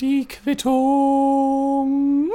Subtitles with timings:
[0.00, 2.30] Die Quittung.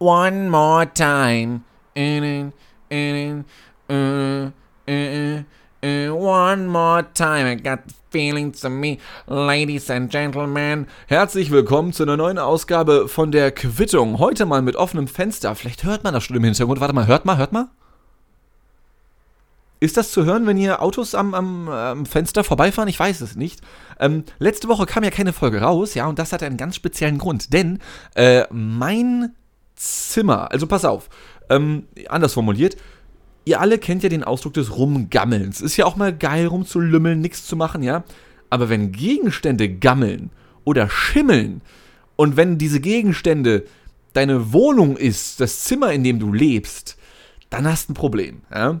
[0.00, 1.60] One more time.
[1.94, 2.52] In,
[3.88, 4.50] uh, uh,
[6.10, 7.46] one more time.
[7.46, 8.98] I got the feeling to me.
[9.28, 10.88] Ladies and Gentlemen.
[11.06, 14.18] Herzlich willkommen zu einer neuen Ausgabe von der Quittung.
[14.18, 15.54] Heute mal mit offenem Fenster.
[15.54, 16.80] Vielleicht hört man das schon im Hintergrund.
[16.80, 17.68] Warte mal, hört mal, hört mal.
[19.78, 22.88] Ist das zu hören, wenn hier Autos am, am, am Fenster vorbeifahren?
[22.88, 23.60] Ich weiß es nicht.
[24.00, 27.18] Ähm, letzte Woche kam ja keine Folge raus, ja, und das hat einen ganz speziellen
[27.18, 27.52] Grund.
[27.52, 27.80] Denn
[28.14, 29.34] äh, mein
[29.74, 31.10] Zimmer, also pass auf,
[31.50, 32.76] ähm, anders formuliert,
[33.44, 35.60] ihr alle kennt ja den Ausdruck des Rumgammelns.
[35.60, 38.04] Ist ja auch mal geil, rumzulümmeln, nichts zu machen, ja.
[38.48, 40.30] Aber wenn Gegenstände gammeln
[40.64, 41.60] oder schimmeln
[42.16, 43.64] und wenn diese Gegenstände
[44.14, 46.96] deine Wohnung ist, das Zimmer, in dem du lebst,
[47.50, 48.80] dann hast du ein Problem, ja.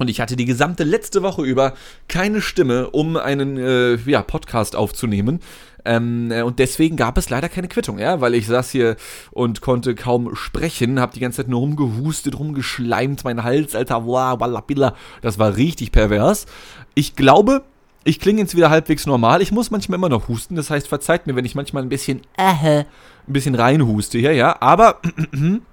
[0.00, 1.74] Und ich hatte die gesamte letzte Woche über
[2.08, 5.40] keine Stimme, um einen äh, ja, Podcast aufzunehmen.
[5.84, 8.96] Ähm, äh, und deswegen gab es leider keine Quittung, ja, weil ich saß hier
[9.30, 14.94] und konnte kaum sprechen, hab die ganze Zeit nur rumgehustet, rumgeschleimt, mein Hals, alter, wallabilla.
[15.20, 16.46] Das war richtig pervers.
[16.94, 17.62] Ich glaube,
[18.02, 19.42] ich klinge jetzt wieder halbwegs normal.
[19.42, 22.22] Ich muss manchmal immer noch husten, das heißt, verzeiht mir, wenn ich manchmal ein bisschen,
[22.38, 22.86] äh, ein
[23.26, 24.56] bisschen reinhuste hier, ja.
[24.62, 25.02] Aber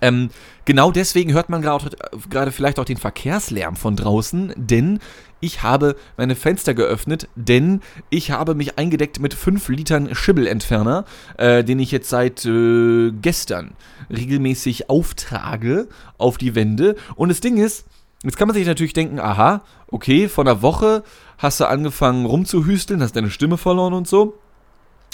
[0.00, 0.30] Ähm,
[0.64, 5.00] genau deswegen hört man gerade vielleicht auch den Verkehrslärm von draußen, denn
[5.40, 11.04] ich habe meine Fenster geöffnet, denn ich habe mich eingedeckt mit 5 Litern Schimmelentferner,
[11.36, 13.72] äh, den ich jetzt seit äh, gestern
[14.10, 16.96] regelmäßig auftrage auf die Wände.
[17.16, 17.84] Und das Ding ist,
[18.24, 21.04] jetzt kann man sich natürlich denken, aha, okay, vor einer Woche
[21.38, 24.38] hast du angefangen rumzuhüsteln, hast deine Stimme verloren und so.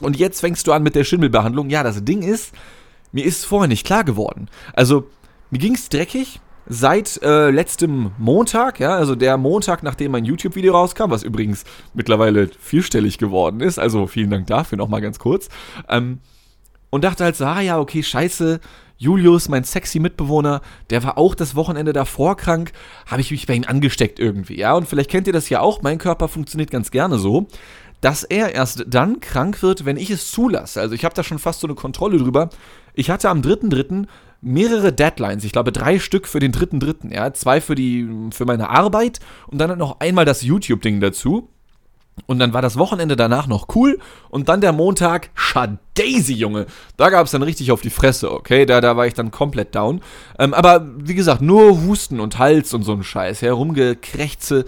[0.03, 1.69] Und jetzt fängst du an mit der Schimmelbehandlung.
[1.69, 2.53] Ja, das Ding ist,
[3.13, 4.49] mir ist vorher nicht klar geworden.
[4.73, 5.09] Also,
[5.51, 10.73] mir ging es dreckig seit äh, letztem Montag, ja, also der Montag, nachdem mein YouTube-Video
[10.73, 15.49] rauskam, was übrigens mittlerweile vierstellig geworden ist, also vielen Dank dafür nochmal ganz kurz.
[15.89, 16.21] Ähm,
[16.91, 18.61] und dachte halt so, ah ja, okay, scheiße,
[18.99, 20.61] Julius, mein sexy Mitbewohner,
[20.91, 22.73] der war auch das Wochenende davor krank,
[23.07, 25.83] habe ich mich bei ihm angesteckt irgendwie, ja, und vielleicht kennt ihr das ja auch,
[25.83, 27.49] mein Körper funktioniert ganz gerne so,
[28.03, 30.81] dass er erst dann krank wird, wenn ich es zulasse.
[30.81, 32.51] Also ich habe da schon fast so eine Kontrolle drüber.
[32.95, 34.07] Ich hatte am 3.3.
[34.43, 35.45] mehrere Deadlines.
[35.45, 37.15] Ich glaube drei Stück für den 3.3.
[37.15, 41.49] Ja, zwei für die für meine Arbeit und dann noch einmal das YouTube-Ding dazu.
[42.27, 43.99] Und dann war das Wochenende danach noch cool.
[44.29, 46.67] Und dann der Montag, Schadaisy, Junge.
[46.97, 48.67] Da gab es dann richtig auf die Fresse, okay?
[48.67, 50.03] Da, da war ich dann komplett down.
[50.39, 53.43] Ähm, aber wie gesagt, nur Husten und Hals und so ein Scheiß.
[53.43, 54.67] Herumgekrächze.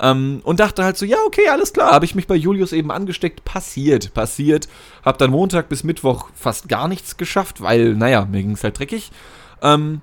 [0.00, 1.92] Ähm, und dachte halt so, ja, okay, alles klar.
[1.92, 3.44] Habe ich mich bei Julius eben angesteckt.
[3.44, 4.68] Passiert, passiert.
[5.04, 8.78] Hab dann Montag bis Mittwoch fast gar nichts geschafft, weil, naja, mir ging es halt
[8.78, 9.10] dreckig.
[9.62, 10.00] Ähm,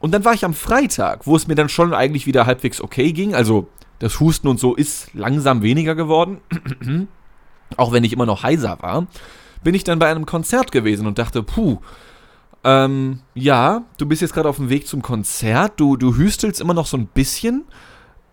[0.00, 3.12] und dann war ich am Freitag, wo es mir dann schon eigentlich wieder halbwegs okay
[3.12, 3.34] ging.
[3.34, 3.68] Also
[4.02, 6.38] das Husten und so ist langsam weniger geworden.
[7.76, 9.06] Auch wenn ich immer noch heiser war.
[9.64, 11.78] Bin ich dann bei einem Konzert gewesen und dachte, puh,
[12.64, 16.74] ähm, ja, du bist jetzt gerade auf dem Weg zum Konzert, du, du hüstelst immer
[16.74, 17.64] noch so ein bisschen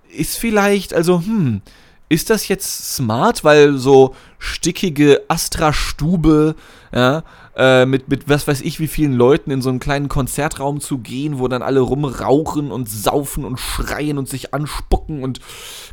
[0.10, 1.62] ist vielleicht, also, hm,
[2.10, 6.56] ist das jetzt smart, weil so stickige Astra-Stube,
[6.94, 7.24] ja,
[7.60, 11.00] äh, mit, mit was weiß ich wie vielen Leuten in so einen kleinen Konzertraum zu
[11.00, 15.42] gehen, wo dann alle rumrauchen und saufen und schreien und sich anspucken und,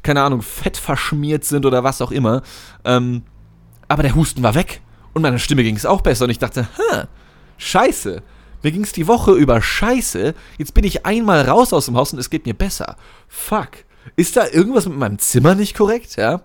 [0.05, 2.43] keine Ahnung, fett verschmiert sind oder was auch immer.
[2.85, 3.23] Ähm,
[3.89, 4.81] aber der Husten war weg
[5.13, 7.05] und meiner Stimme ging es auch besser und ich dachte, hä,
[7.59, 8.23] scheiße.
[8.63, 12.13] Mir ging es die Woche über scheiße, jetzt bin ich einmal raus aus dem Haus
[12.13, 12.97] und es geht mir besser.
[13.29, 13.85] Fuck
[14.15, 16.43] ist da irgendwas mit meinem Zimmer nicht korrekt, ja?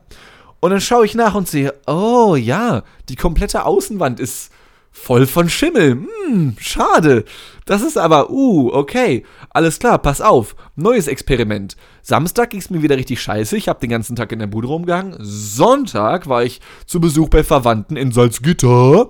[0.59, 4.51] Und dann schaue ich nach und sehe, oh ja, die komplette Außenwand ist
[4.91, 6.05] voll von Schimmel.
[6.27, 7.25] Hm, schade.
[7.65, 9.25] Das ist aber, uh, okay.
[9.49, 10.55] Alles klar, pass auf.
[10.75, 11.75] Neues Experiment.
[12.01, 13.57] Samstag ging es mir wieder richtig scheiße.
[13.57, 15.17] Ich habe den ganzen Tag in der Bude rumgehangen.
[15.19, 19.09] Sonntag war ich zu Besuch bei Verwandten in Salzgitter.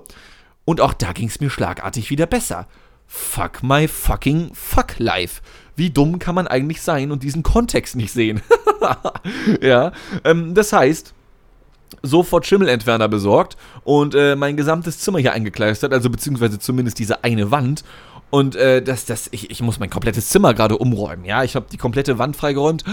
[0.64, 2.68] Und auch da ging es mir schlagartig wieder besser.
[3.06, 5.42] Fuck my fucking fuck life
[5.76, 8.42] wie dumm kann man eigentlich sein und diesen Kontext nicht sehen?
[9.60, 9.92] ja,
[10.24, 11.14] ähm, das heißt,
[12.02, 17.50] sofort Schimmelentferner besorgt und äh, mein gesamtes Zimmer hier eingekleistert, also beziehungsweise zumindest diese eine
[17.50, 17.84] Wand.
[18.30, 21.44] Und äh, das, das, ich, ich muss mein komplettes Zimmer gerade umräumen, ja.
[21.44, 22.84] Ich habe die komplette Wand freigeräumt.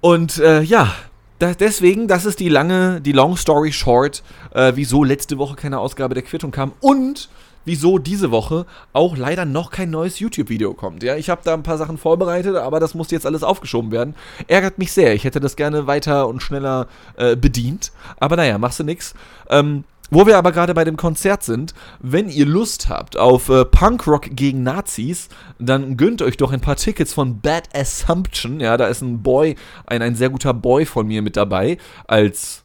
[0.00, 0.92] Und äh, ja,
[1.40, 4.22] da, deswegen, das ist die lange, die Long Story Short,
[4.54, 6.72] äh, wieso letzte Woche keine Ausgabe der Quittung kam.
[6.80, 7.28] Und
[7.64, 11.02] wieso diese Woche auch leider noch kein neues YouTube-Video kommt.
[11.02, 14.14] Ja, ich habe da ein paar Sachen vorbereitet, aber das muss jetzt alles aufgeschoben werden.
[14.48, 15.14] Ärgert mich sehr.
[15.14, 17.92] Ich hätte das gerne weiter und schneller äh, bedient.
[18.18, 19.14] Aber naja, machst du nix.
[19.48, 23.64] Ähm, wo wir aber gerade bei dem Konzert sind, wenn ihr Lust habt auf äh,
[23.64, 28.60] Punkrock gegen Nazis, dann gönnt euch doch ein paar Tickets von Bad Assumption.
[28.60, 29.56] Ja, da ist ein Boy,
[29.86, 32.62] ein, ein sehr guter Boy von mir mit dabei, als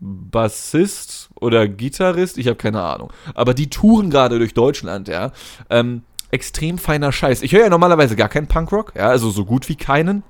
[0.00, 3.12] Bassist oder Gitarrist, ich habe keine Ahnung.
[3.34, 5.32] Aber die touren gerade durch Deutschland, ja.
[5.68, 7.42] Ähm, extrem feiner Scheiß.
[7.42, 10.22] Ich höre ja normalerweise gar keinen Punkrock, ja, also so gut wie keinen.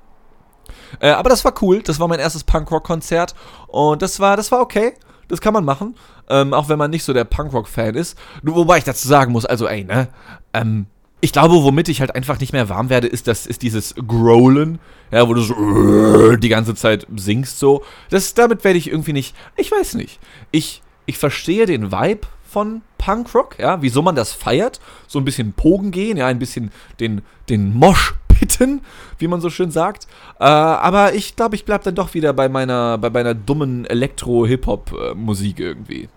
[0.99, 3.35] Äh, aber das war cool, das war mein erstes Punkrock-Konzert
[3.67, 4.93] und das war, das war okay.
[5.27, 5.95] Das kann man machen,
[6.29, 8.17] ähm, auch wenn man nicht so der Punkrock-Fan ist.
[8.43, 10.09] Wobei ich dazu sagen muss, also ey, ne,
[10.53, 10.87] ähm,
[11.21, 14.79] ich glaube, womit ich halt einfach nicht mehr warm werde, ist das ist dieses Growlen,
[15.11, 17.83] ja, wo du so äh, die ganze Zeit singst so.
[18.09, 20.19] Das damit werde ich irgendwie nicht, ich weiß nicht.
[20.49, 25.53] Ich ich verstehe den Vibe von Punkrock, ja, wieso man das feiert, so ein bisschen
[25.53, 28.81] Pogen gehen, ja, ein bisschen den den Mosch pitten,
[29.19, 30.07] wie man so schön sagt.
[30.39, 35.59] Äh, aber ich glaube, ich bleibe dann doch wieder bei meiner bei meiner dummen Elektro-Hip-Hop-Musik
[35.59, 36.09] irgendwie.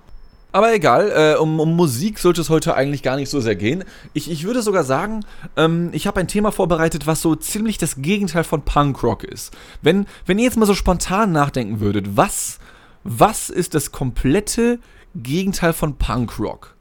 [0.54, 3.82] Aber egal, äh, um, um, Musik sollte es heute eigentlich gar nicht so sehr gehen.
[4.12, 5.24] Ich, ich würde sogar sagen,
[5.56, 9.52] ähm, ich habe ein Thema vorbereitet, was so ziemlich das Gegenteil von Punkrock ist.
[9.82, 12.60] Wenn, wenn ihr jetzt mal so spontan nachdenken würdet, was,
[13.02, 14.78] was ist das komplette
[15.16, 16.76] Gegenteil von Punkrock?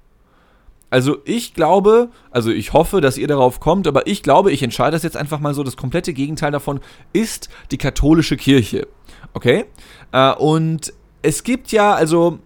[0.92, 4.92] Also ich glaube, also ich hoffe, dass ihr darauf kommt, aber ich glaube, ich entscheide
[4.92, 6.80] das jetzt einfach mal so, das komplette Gegenteil davon
[7.12, 8.88] ist die katholische Kirche.
[9.34, 9.66] Okay?
[10.12, 10.94] Äh, und
[11.24, 12.38] es gibt ja, also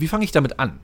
[0.00, 0.80] wie fange ich damit an?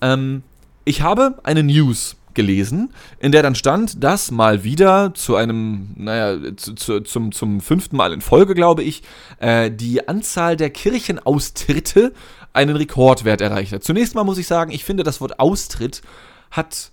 [0.00, 0.42] Ähm,
[0.84, 6.56] ich habe eine News gelesen, in der dann stand, dass mal wieder zu einem, naja,
[6.56, 9.02] zu, zu, zum, zum fünften Mal in Folge, glaube ich,
[9.38, 12.12] äh, die Anzahl der Kirchenaustritte
[12.52, 13.84] einen Rekordwert erreicht hat.
[13.84, 16.02] Zunächst mal muss ich sagen, ich finde, das Wort Austritt
[16.50, 16.90] hat.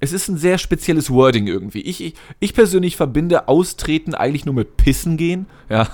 [0.00, 1.82] Es ist ein sehr spezielles Wording irgendwie.
[1.82, 5.46] Ich, ich, ich persönlich verbinde Austreten eigentlich nur mit Pissen gehen.
[5.68, 5.88] Ja.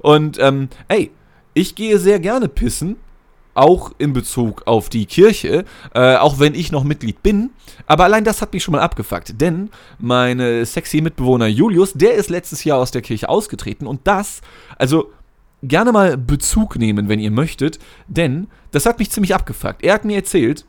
[0.00, 1.12] Und, ähm, ey,
[1.54, 2.96] ich gehe sehr gerne pissen
[3.54, 5.64] auch in Bezug auf die Kirche,
[5.94, 7.50] äh, auch wenn ich noch Mitglied bin.
[7.86, 12.30] Aber allein das hat mich schon mal abgefuckt, denn mein sexy Mitbewohner Julius, der ist
[12.30, 14.40] letztes Jahr aus der Kirche ausgetreten und das,
[14.78, 15.10] also
[15.62, 19.82] gerne mal Bezug nehmen, wenn ihr möchtet, denn das hat mich ziemlich abgefuckt.
[19.82, 20.64] Er hat mir erzählt,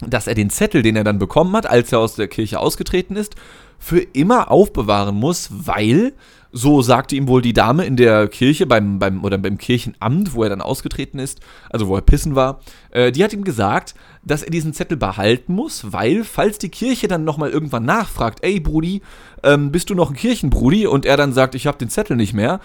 [0.00, 3.16] dass er den Zettel, den er dann bekommen hat, als er aus der Kirche ausgetreten
[3.16, 3.34] ist,
[3.78, 6.12] für immer aufbewahren muss, weil
[6.52, 10.42] so sagte ihm wohl die Dame in der Kirche beim, beim, oder beim Kirchenamt, wo
[10.42, 11.40] er dann ausgetreten ist,
[11.70, 12.60] also wo er pissen war,
[12.90, 17.08] äh, die hat ihm gesagt, dass er diesen Zettel behalten muss, weil, falls die Kirche
[17.08, 19.02] dann nochmal irgendwann nachfragt, ey Brudi,
[19.42, 20.86] ähm, bist du noch ein Kirchenbrudi?
[20.86, 22.60] Und er dann sagt, ich habe den Zettel nicht mehr,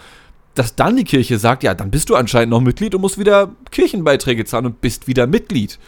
[0.56, 3.52] dass dann die Kirche sagt, ja, dann bist du anscheinend noch Mitglied und musst wieder
[3.72, 5.80] Kirchenbeiträge zahlen und bist wieder Mitglied.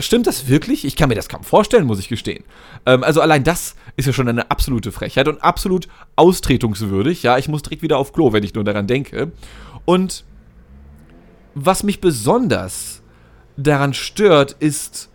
[0.00, 0.84] Stimmt das wirklich?
[0.84, 2.44] Ich kann mir das kaum vorstellen, muss ich gestehen.
[2.86, 7.24] Ähm, also allein das ist ja schon eine absolute Frechheit und absolut austretungswürdig.
[7.24, 9.32] Ja, ich muss direkt wieder auf Klo, wenn ich nur daran denke.
[9.84, 10.24] Und
[11.54, 13.02] was mich besonders
[13.56, 15.10] daran stört, ist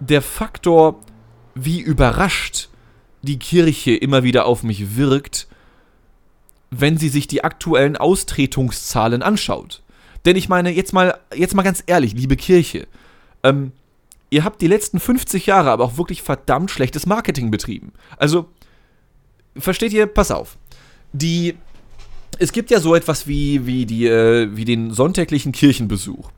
[0.00, 1.00] der Faktor,
[1.54, 2.68] wie überrascht
[3.22, 5.46] die Kirche immer wieder auf mich wirkt,
[6.70, 9.82] wenn sie sich die aktuellen Austretungszahlen anschaut.
[10.24, 12.86] Denn ich meine, jetzt mal, jetzt mal ganz ehrlich, liebe Kirche,
[13.42, 13.72] ähm,
[14.32, 17.92] ihr habt die letzten 50 Jahre aber auch wirklich verdammt schlechtes Marketing betrieben.
[18.16, 18.46] Also,
[19.56, 20.06] versteht ihr?
[20.06, 20.56] Pass auf.
[21.12, 21.54] Die.
[22.38, 26.30] Es gibt ja so etwas wie, wie, die, äh, wie den sonntäglichen Kirchenbesuch.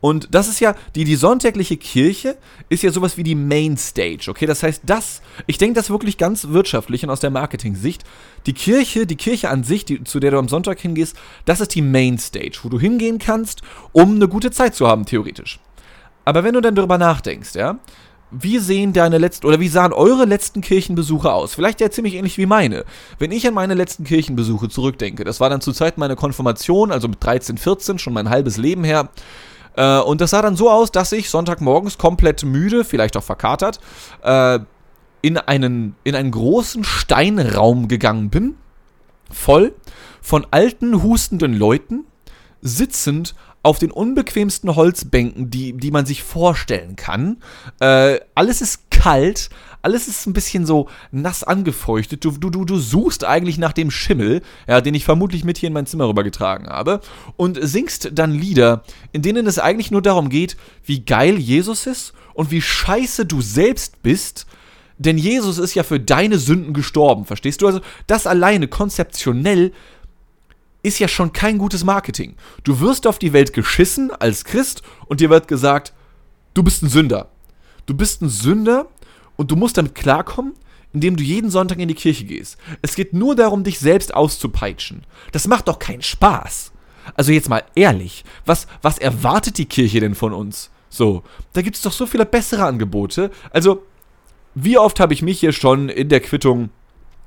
[0.00, 2.36] Und das ist ja, die, die sonntägliche Kirche
[2.70, 4.46] ist ja sowas wie die Mainstage, okay?
[4.46, 8.02] Das heißt, das, ich denke das wirklich ganz wirtschaftlich und aus der Marketing-Sicht.
[8.46, 11.74] Die Kirche, die Kirche an sich, die, zu der du am Sonntag hingehst, das ist
[11.74, 13.60] die Mainstage, wo du hingehen kannst,
[13.92, 15.60] um eine gute Zeit zu haben, theoretisch.
[16.24, 17.78] Aber wenn du dann darüber nachdenkst, ja,
[18.32, 21.54] wie sehen deine letzten oder wie sahen eure letzten Kirchenbesuche aus?
[21.54, 22.84] Vielleicht ja ziemlich ähnlich wie meine.
[23.18, 27.08] Wenn ich an meine letzten Kirchenbesuche zurückdenke, das war dann zur Zeit meiner Konfirmation, also
[27.08, 29.10] mit 13, 14, schon mein halbes Leben her.
[29.76, 33.80] Äh, und das sah dann so aus, dass ich Sonntagmorgens komplett müde, vielleicht auch verkatert,
[34.22, 34.60] äh,
[35.20, 38.56] in einen, in einen großen Steinraum gegangen bin,
[39.30, 39.74] voll
[40.20, 42.04] von alten, hustenden Leuten,
[42.62, 47.38] sitzend auf den unbequemsten Holzbänken, die, die man sich vorstellen kann.
[47.80, 49.50] Äh, alles ist kalt,
[49.82, 52.24] alles ist ein bisschen so nass angefeuchtet.
[52.24, 55.68] Du, du, du, du suchst eigentlich nach dem Schimmel, ja, den ich vermutlich mit hier
[55.68, 57.00] in mein Zimmer rübergetragen habe,
[57.36, 62.14] und singst dann Lieder, in denen es eigentlich nur darum geht, wie geil Jesus ist
[62.34, 64.46] und wie scheiße du selbst bist.
[64.98, 67.66] Denn Jesus ist ja für deine Sünden gestorben, verstehst du?
[67.66, 69.72] Also das alleine konzeptionell
[70.82, 72.34] ist ja schon kein gutes Marketing.
[72.64, 75.92] Du wirst auf die Welt geschissen als Christ und dir wird gesagt,
[76.54, 77.28] du bist ein Sünder.
[77.86, 78.86] Du bist ein Sünder
[79.36, 80.54] und du musst damit klarkommen,
[80.92, 82.58] indem du jeden Sonntag in die Kirche gehst.
[82.82, 85.04] Es geht nur darum, dich selbst auszupeitschen.
[85.32, 86.72] Das macht doch keinen Spaß.
[87.14, 90.70] Also jetzt mal ehrlich, was, was erwartet die Kirche denn von uns?
[90.88, 91.22] So,
[91.52, 93.30] da gibt es doch so viele bessere Angebote.
[93.50, 93.84] Also,
[94.54, 96.68] wie oft habe ich mich hier schon in der Quittung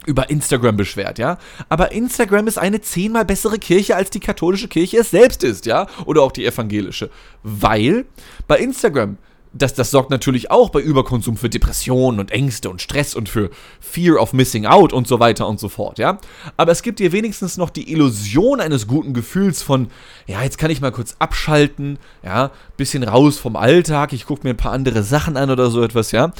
[0.05, 1.37] über Instagram beschwert, ja.
[1.69, 5.87] Aber Instagram ist eine zehnmal bessere Kirche, als die katholische Kirche es selbst ist, ja.
[6.05, 7.09] Oder auch die evangelische.
[7.43, 8.05] Weil
[8.47, 9.17] bei Instagram
[9.57, 13.49] das, das sorgt natürlich auch bei Überkonsum für Depressionen und Ängste und Stress und für
[13.79, 16.17] Fear of Missing Out und so weiter und so fort, ja.
[16.57, 19.87] Aber es gibt dir wenigstens noch die Illusion eines guten Gefühls von,
[20.27, 24.53] ja, jetzt kann ich mal kurz abschalten, ja, bisschen raus vom Alltag, ich gucke mir
[24.53, 26.33] ein paar andere Sachen an oder so etwas, ja.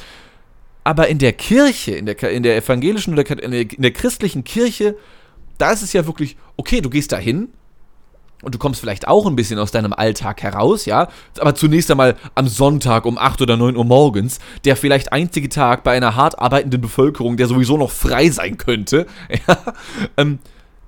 [0.86, 4.46] Aber in der Kirche, in der, in der evangelischen oder in der, in der christlichen
[4.46, 4.96] Kirche,
[5.58, 7.50] da ist es ja wirklich, okay, du gehst da hin,
[8.42, 11.08] und du kommst vielleicht auch ein bisschen aus deinem Alltag heraus, ja,
[11.40, 15.84] aber zunächst einmal am Sonntag um 8 oder 9 Uhr morgens, der vielleicht einzige Tag
[15.84, 19.08] bei einer hart arbeitenden Bevölkerung, der sowieso noch frei sein könnte,
[19.48, 19.58] ja,
[20.18, 20.40] ähm,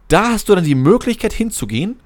[0.07, 1.99] da hast du dann die Möglichkeit hinzugehen,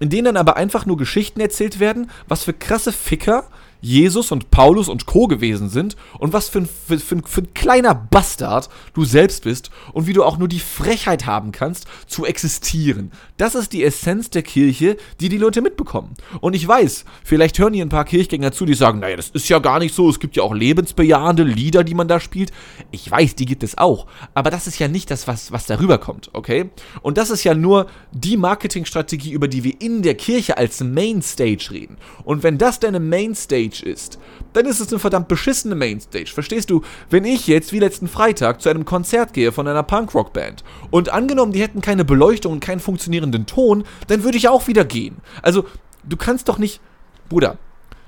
[0.00, 3.44] in denen dann aber einfach nur Geschichten erzählt werden, was für krasse Ficker
[3.84, 5.26] Jesus und Paulus und Co.
[5.26, 9.70] gewesen sind und was für ein, für, für, für ein kleiner Bastard du selbst bist
[9.92, 13.12] und wie du auch nur die Frechheit haben kannst, zu existieren.
[13.36, 16.14] Das ist die Essenz der Kirche, die die Leute mitbekommen.
[16.40, 19.50] Und ich weiß, vielleicht hören hier ein paar Kirchgänger zu, die sagen, naja, das ist
[19.50, 22.52] ja gar nicht so, es gibt ja auch lebensbejahende Lieder, die man da spielt.
[22.90, 25.98] Ich weiß, die gibt es auch, aber das ist ja nicht das, was, was darüber
[25.98, 26.70] kommt, okay?
[27.02, 31.68] Und das ist ja nur die Marketingstrategie, über die wir in der Kirche als Mainstage
[31.70, 31.98] reden.
[32.24, 34.18] Und wenn das deine Mainstage Mainstage ist,
[34.52, 36.30] dann ist es eine verdammt beschissene Mainstage.
[36.32, 36.82] Verstehst du?
[37.10, 41.52] Wenn ich jetzt wie letzten Freitag zu einem Konzert gehe von einer Punkrock-Band und angenommen,
[41.52, 45.16] die hätten keine Beleuchtung und keinen funktionierenden Ton, dann würde ich auch wieder gehen.
[45.42, 45.66] Also,
[46.04, 46.80] du kannst doch nicht,
[47.28, 47.58] Bruder,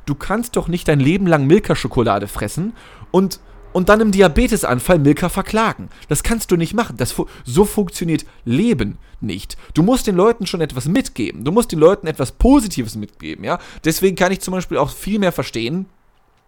[0.06, 2.72] du kannst doch nicht dein Leben lang Milka-Schokolade fressen
[3.10, 3.40] und
[3.72, 5.90] und dann im Diabetesanfall Milka verklagen.
[6.08, 6.96] Das kannst du nicht machen.
[6.96, 9.56] Fu so funktioniert Leben nicht.
[9.74, 11.44] Du musst den Leuten schon etwas mitgeben.
[11.44, 13.58] Du musst den Leuten etwas Positives mitgeben, ja.
[13.84, 15.86] Deswegen kann ich zum Beispiel auch viel mehr verstehen,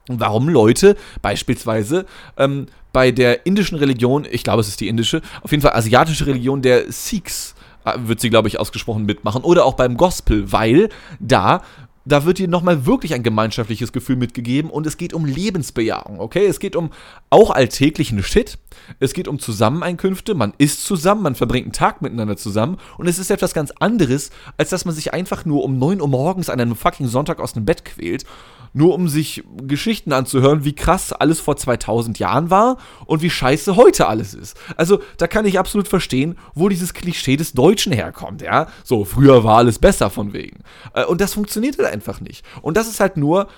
[0.08, 2.06] warum Leute beispielsweise
[2.36, 6.26] ähm, bei der indischen Religion, ich glaube es ist die indische, auf jeden Fall asiatische
[6.26, 9.44] Religion der Sikhs, äh, wird sie, glaube ich, ausgesprochen mitmachen.
[9.44, 10.88] Oder auch beim Gospel, weil
[11.20, 11.62] da
[12.08, 16.46] da wird dir nochmal wirklich ein gemeinschaftliches Gefühl mitgegeben und es geht um Lebensbejahung, okay?
[16.46, 16.90] Es geht um
[17.28, 18.58] auch alltäglichen Shit.
[18.98, 23.18] Es geht um Zusammeneinkünfte, man isst zusammen, man verbringt einen Tag miteinander zusammen und es
[23.18, 26.60] ist etwas ganz anderes, als dass man sich einfach nur um 9 Uhr morgens an
[26.60, 28.24] einem fucking Sonntag aus dem Bett quält
[28.72, 33.76] nur um sich Geschichten anzuhören, wie krass alles vor 2000 Jahren war und wie scheiße
[33.76, 34.56] heute alles ist.
[34.76, 38.68] Also da kann ich absolut verstehen, wo dieses Klischee des Deutschen herkommt, ja.
[38.84, 40.60] So, früher war alles besser von wegen.
[40.94, 42.44] Äh, und das funktioniert halt einfach nicht.
[42.62, 43.48] Und das ist halt nur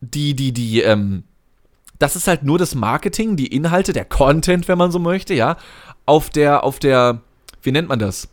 [0.00, 1.24] die, die, die, ähm,
[1.98, 5.56] das ist halt nur das Marketing, die Inhalte, der Content, wenn man so möchte, ja,
[6.06, 7.20] auf der, auf der,
[7.62, 8.28] wie nennt man das?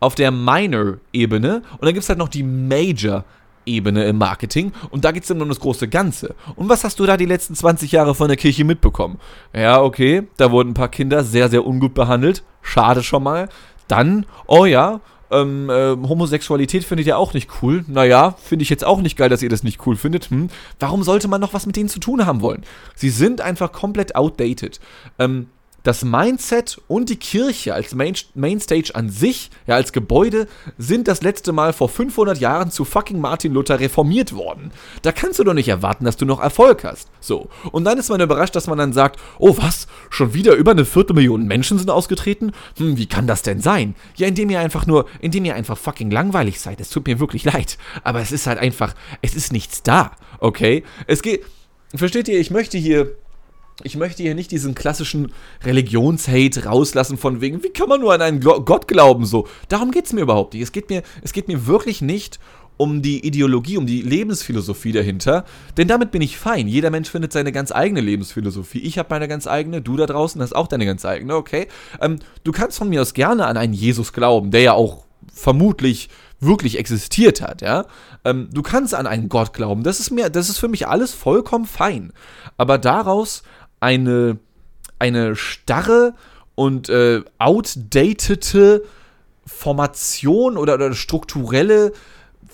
[0.00, 1.62] Auf der Minor-Ebene.
[1.72, 3.24] Und dann gibt es halt noch die Major-Ebene.
[3.68, 6.34] Ebene im Marketing und da geht es dann um das große Ganze.
[6.56, 9.18] Und was hast du da die letzten 20 Jahre von der Kirche mitbekommen?
[9.54, 12.42] Ja, okay, da wurden ein paar Kinder sehr, sehr ungut behandelt.
[12.62, 13.48] Schade schon mal.
[13.86, 17.84] Dann, oh ja, ähm, äh, Homosexualität findet ihr auch nicht cool.
[17.86, 20.30] Naja, finde ich jetzt auch nicht geil, dass ihr das nicht cool findet.
[20.30, 20.48] Hm.
[20.78, 22.64] Warum sollte man noch was mit denen zu tun haben wollen?
[22.94, 24.80] Sie sind einfach komplett outdated.
[25.18, 25.48] Ähm,
[25.82, 31.22] das Mindset und die Kirche als Main Mainstage an sich, ja, als Gebäude, sind das
[31.22, 34.72] letzte Mal vor 500 Jahren zu fucking Martin Luther reformiert worden.
[35.02, 37.08] Da kannst du doch nicht erwarten, dass du noch Erfolg hast.
[37.20, 37.48] So.
[37.70, 40.84] Und dann ist man überrascht, dass man dann sagt, oh was, schon wieder über eine
[40.84, 42.52] Viertelmillion Menschen sind ausgetreten?
[42.76, 43.94] Hm, wie kann das denn sein?
[44.16, 46.80] Ja, indem ihr einfach nur, indem ihr einfach fucking langweilig seid.
[46.80, 47.78] Es tut mir wirklich leid.
[48.02, 50.84] Aber es ist halt einfach, es ist nichts da, okay?
[51.06, 51.44] Es geht,
[51.94, 53.16] versteht ihr, ich möchte hier
[53.84, 55.32] ich möchte hier nicht diesen klassischen
[55.64, 59.46] Religionshate rauslassen von wegen, wie kann man nur an einen Gott glauben so.
[59.68, 60.62] Darum geht es mir überhaupt nicht.
[60.62, 62.40] Es geht mir, es geht mir wirklich nicht
[62.76, 65.44] um die Ideologie, um die Lebensphilosophie dahinter,
[65.76, 66.68] denn damit bin ich fein.
[66.68, 68.78] Jeder Mensch findet seine ganz eigene Lebensphilosophie.
[68.78, 71.66] Ich habe meine ganz eigene, du da draußen hast auch deine ganz eigene, okay?
[72.00, 76.08] Ähm, du kannst von mir aus gerne an einen Jesus glauben, der ja auch vermutlich
[76.40, 77.86] wirklich existiert hat, ja.
[78.24, 79.82] Ähm, du kannst an einen Gott glauben.
[79.82, 82.12] Das ist mir, das ist für mich alles vollkommen fein.
[82.56, 83.42] Aber daraus
[83.80, 84.38] eine,
[84.98, 86.14] eine starre
[86.54, 88.84] und äh, outdatete
[89.46, 91.92] Formation oder, oder strukturelle,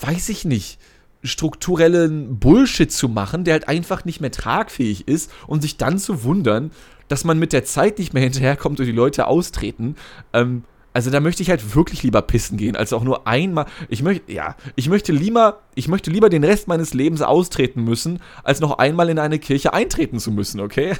[0.01, 0.79] weiß ich nicht,
[1.23, 6.23] strukturellen Bullshit zu machen, der halt einfach nicht mehr tragfähig ist und sich dann zu
[6.23, 6.71] wundern,
[7.09, 9.97] dass man mit der Zeit nicht mehr hinterherkommt und die Leute austreten.
[10.33, 10.65] Ähm,
[10.95, 13.67] also da möchte ich halt wirklich lieber pissen gehen, als auch nur einmal.
[13.89, 18.21] Ich möchte, ja, ich möchte lieber, ich möchte lieber den Rest meines Lebens austreten müssen,
[18.45, 20.95] als noch einmal in eine Kirche eintreten zu müssen, okay?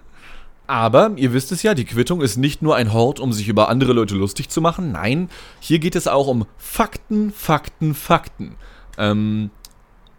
[0.68, 3.68] Aber ihr wisst es ja, die Quittung ist nicht nur ein Hort, um sich über
[3.68, 4.92] andere Leute lustig zu machen.
[4.92, 8.54] Nein, hier geht es auch um Fakten, Fakten, Fakten.
[8.96, 9.50] Ähm,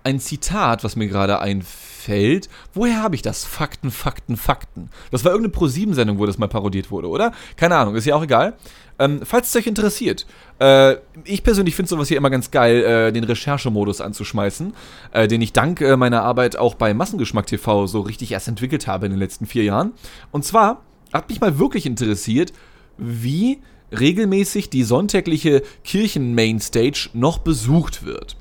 [0.03, 3.45] ein Zitat, was mir gerade einfällt einfällt, woher habe ich das?
[3.45, 4.89] Fakten, Fakten, Fakten.
[5.11, 7.31] Das war irgendeine Pro-7-Sendung, wo das mal parodiert wurde, oder?
[7.55, 8.55] Keine Ahnung, ist ja auch egal.
[8.97, 10.25] Ähm, falls es euch interessiert,
[10.59, 14.73] äh, ich persönlich finde sowas hier immer ganz geil, äh, den Recherchemodus anzuschmeißen,
[15.11, 18.87] äh, den ich dank äh, meiner Arbeit auch bei Massengeschmack TV so richtig erst entwickelt
[18.87, 19.91] habe in den letzten vier Jahren.
[20.31, 22.53] Und zwar hat mich mal wirklich interessiert,
[22.97, 23.59] wie
[23.91, 28.37] regelmäßig die sonntägliche Kirchen-Mainstage noch besucht wird.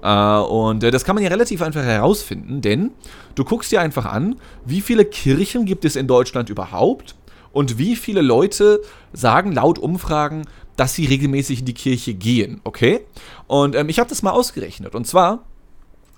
[0.00, 2.92] Uh, und uh, das kann man ja relativ einfach herausfinden, denn
[3.34, 7.16] du guckst dir einfach an, wie viele Kirchen gibt es in Deutschland überhaupt
[7.58, 10.46] und wie viele Leute sagen laut Umfragen,
[10.76, 13.00] dass sie regelmäßig in die Kirche gehen, okay?
[13.48, 14.94] Und ähm, ich habe das mal ausgerechnet.
[14.94, 15.44] Und zwar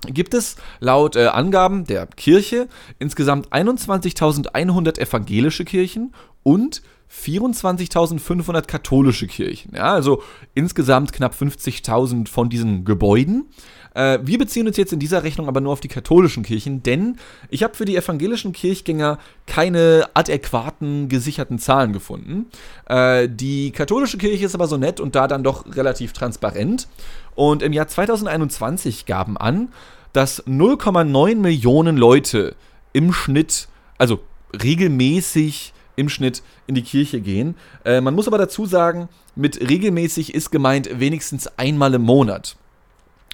[0.07, 2.69] gibt es laut äh, Angaben der Kirche
[2.99, 9.75] insgesamt 21.100 evangelische Kirchen und 24.500 katholische Kirchen.
[9.75, 13.47] Ja, also insgesamt knapp 50.000 von diesen Gebäuden.
[13.95, 17.17] Äh, wir beziehen uns jetzt in dieser Rechnung aber nur auf die katholischen Kirchen, denn
[17.49, 22.47] ich habe für die evangelischen Kirchgänger keine adäquaten gesicherten Zahlen gefunden.
[22.87, 26.89] Äh, die katholische Kirche ist aber so nett und da dann doch relativ transparent.
[27.35, 29.69] Und im Jahr 2021 gaben an,
[30.13, 32.55] dass 0,9 Millionen Leute
[32.93, 33.69] im Schnitt,
[33.99, 34.21] also
[34.63, 37.55] regelmäßig im Schnitt in die Kirche gehen.
[37.85, 42.57] Äh, man muss aber dazu sagen, mit regelmäßig ist gemeint wenigstens einmal im Monat.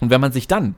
[0.00, 0.74] Und wenn man sich dann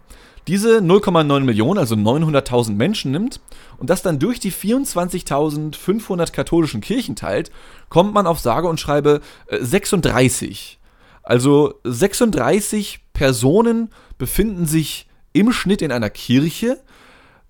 [0.46, 3.40] diese 0,9 Millionen, also 900.000 Menschen nimmt
[3.76, 7.50] und das dann durch die 24.500 katholischen Kirchen teilt,
[7.90, 9.20] kommt man auf sage und schreibe
[9.50, 10.78] 36.
[10.80, 10.87] Äh,
[11.22, 16.80] also 36 Personen befinden sich im Schnitt in einer Kirche,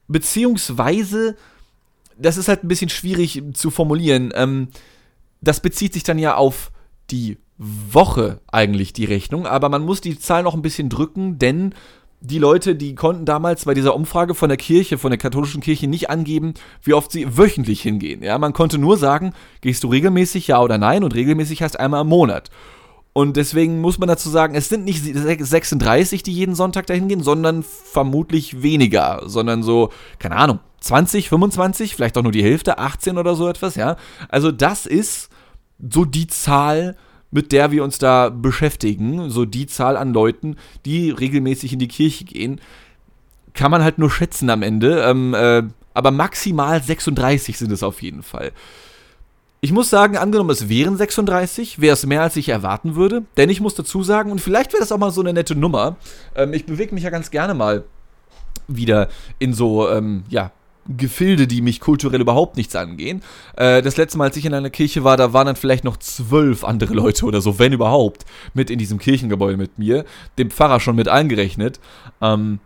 [0.08, 1.36] beziehungsweise
[2.18, 4.32] das ist halt ein bisschen schwierig zu formulieren.
[4.34, 4.68] Ähm,
[5.40, 6.72] das bezieht sich dann ja auf
[7.10, 11.74] die Woche eigentlich die Rechnung, aber man muss die Zahl noch ein bisschen drücken, denn
[12.20, 15.86] die Leute, die konnten damals bei dieser Umfrage von der Kirche, von der katholischen Kirche
[15.86, 18.22] nicht angeben, wie oft sie wöchentlich hingehen.
[18.22, 22.02] Ja, man konnte nur sagen, gehst du regelmäßig ja oder nein und regelmäßig heißt einmal
[22.02, 22.50] im Monat.
[23.12, 27.22] Und deswegen muss man dazu sagen, es sind nicht 36, die jeden Sonntag dahin gehen,
[27.22, 33.18] sondern vermutlich weniger, sondern so, keine Ahnung, 20, 25, vielleicht auch nur die Hälfte, 18
[33.18, 33.96] oder so etwas, ja.
[34.28, 35.30] Also das ist
[35.90, 36.96] so die Zahl,
[37.30, 41.88] mit der wir uns da beschäftigen, so die Zahl an Leuten, die regelmäßig in die
[41.88, 42.60] Kirche gehen.
[43.54, 45.62] Kann man halt nur schätzen am Ende, ähm, äh,
[45.94, 48.52] aber maximal 36 sind es auf jeden Fall.
[49.60, 53.24] Ich muss sagen, angenommen es wären 36, wäre es mehr als ich erwarten würde.
[53.36, 55.96] Denn ich muss dazu sagen, und vielleicht wäre das auch mal so eine nette Nummer.
[56.36, 57.82] Ähm, ich bewege mich ja ganz gerne mal
[58.68, 59.08] wieder
[59.40, 60.52] in so, ähm, ja,
[60.96, 63.22] Gefilde, die mich kulturell überhaupt nichts angehen.
[63.56, 65.98] Äh, das letzte Mal, als ich in einer Kirche war, da waren dann vielleicht noch
[65.98, 68.24] zwölf andere Leute oder so, wenn überhaupt,
[68.54, 70.04] mit in diesem Kirchengebäude mit mir.
[70.38, 71.78] Dem Pfarrer schon mit eingerechnet.
[72.20, 72.60] Ähm,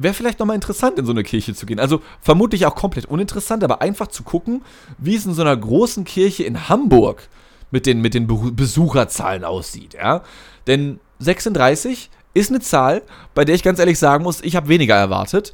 [0.00, 1.80] Wäre vielleicht nochmal interessant, in so eine Kirche zu gehen.
[1.80, 4.62] Also vermutlich auch komplett uninteressant, aber einfach zu gucken,
[4.96, 7.28] wie es in so einer großen Kirche in Hamburg
[7.72, 9.94] mit den, mit den Besucherzahlen aussieht.
[9.94, 10.22] Ja?
[10.68, 13.02] Denn 36 ist eine Zahl,
[13.34, 15.52] bei der ich ganz ehrlich sagen muss, ich habe weniger erwartet.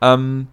[0.00, 0.48] Ähm,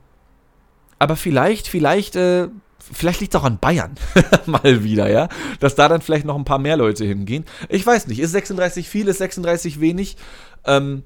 [1.00, 3.96] aber vielleicht, vielleicht, äh, vielleicht liegt es auch an Bayern
[4.46, 7.46] mal wieder, ja, dass da dann vielleicht noch ein paar mehr Leute hingehen.
[7.70, 10.18] Ich weiß nicht, ist 36 viel, ist 36 wenig?
[10.66, 11.04] Ähm,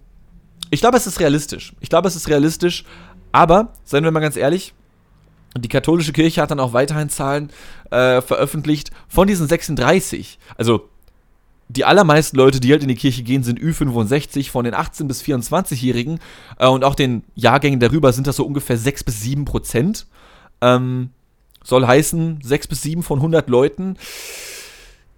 [0.69, 1.73] ich glaube, es ist realistisch.
[1.79, 2.83] Ich glaube, es ist realistisch,
[3.31, 4.73] aber, seien wir mal ganz ehrlich,
[5.55, 7.51] die katholische Kirche hat dann auch weiterhin Zahlen
[7.91, 10.39] äh, veröffentlicht von diesen 36.
[10.57, 10.89] Also
[11.75, 15.21] die allermeisten Leute, die halt in die Kirche gehen, sind Ü65 von den 18- bis
[15.23, 16.19] 24-Jährigen.
[16.59, 20.05] Äh, und auch den Jahrgängen darüber sind das so ungefähr 6 bis 7 Prozent.
[20.61, 21.09] Ähm,
[21.63, 23.97] soll heißen, 6 bis 7 von 100 Leuten.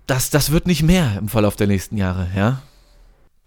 [0.07, 2.61] Das, das wird nicht mehr im Verlauf der nächsten Jahre, ja.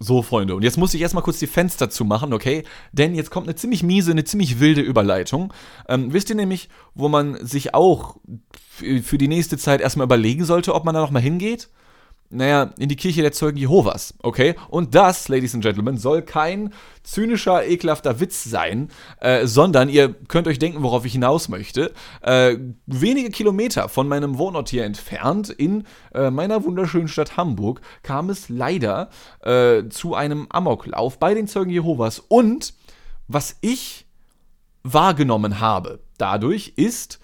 [0.01, 2.62] So, Freunde, und jetzt muss ich erstmal kurz die Fenster zu machen, okay?
[2.92, 5.53] Denn jetzt kommt eine ziemlich miese, eine ziemlich wilde Überleitung.
[5.88, 8.16] Ähm, wisst ihr nämlich, wo man sich auch
[8.77, 11.68] für die nächste Zeit erstmal überlegen sollte, ob man da nochmal hingeht?
[12.31, 14.55] Naja, in die Kirche der Zeugen Jehovas, okay?
[14.69, 20.47] Und das, Ladies and Gentlemen, soll kein zynischer, ekelhafter Witz sein, äh, sondern ihr könnt
[20.47, 21.93] euch denken, worauf ich hinaus möchte.
[22.21, 28.29] Äh, wenige Kilometer von meinem Wohnort hier entfernt, in äh, meiner wunderschönen Stadt Hamburg, kam
[28.29, 29.09] es leider
[29.41, 32.19] äh, zu einem Amoklauf bei den Zeugen Jehovas.
[32.29, 32.75] Und
[33.27, 34.07] was ich
[34.83, 37.21] wahrgenommen habe dadurch ist,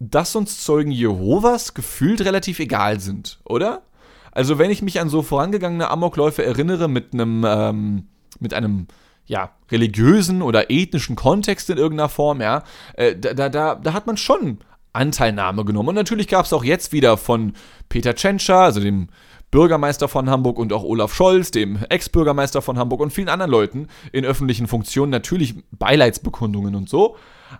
[0.00, 3.82] dass uns Zeugen Jehovas gefühlt relativ egal sind, oder?
[4.32, 8.08] Also wenn ich mich an so vorangegangene Amokläufe erinnere mit einem, ähm,
[8.40, 8.88] mit einem,
[9.26, 12.64] ja, religiösen oder ethnischen Kontext in irgendeiner Form, ja,
[12.94, 14.58] äh, da, da, da hat man schon
[14.92, 15.90] Anteilnahme genommen.
[15.90, 17.52] Und natürlich gab es auch jetzt wieder von
[17.88, 19.08] Peter Tschentscher, also dem
[19.50, 23.88] Bürgermeister von Hamburg und auch Olaf Scholz, dem Ex-Bürgermeister von Hamburg und vielen anderen Leuten
[24.10, 27.16] in öffentlichen Funktionen natürlich Beileidsbekundungen und so.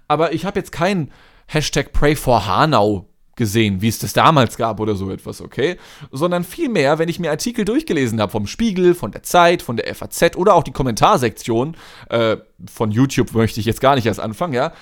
[0.09, 1.11] aber ich habe jetzt kein
[1.47, 5.79] Hashtag Pray for Hanau gesehen, wie es das damals gab oder so etwas, okay?
[6.11, 9.95] Sondern vielmehr, wenn ich mir Artikel durchgelesen habe vom Spiegel, von der Zeit, von der
[9.95, 11.77] FAZ oder auch die Kommentarsektion,
[12.11, 12.37] äh,
[12.71, 14.73] von YouTube möchte ich jetzt gar nicht erst anfangen, ja,